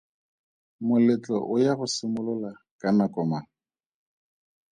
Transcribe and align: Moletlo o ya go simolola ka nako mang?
Moletlo 0.87 1.37
o 1.53 1.55
ya 1.63 1.73
go 1.77 1.85
simolola 1.95 2.51
ka 2.79 2.89
nako 2.97 3.21
mang? 3.29 3.47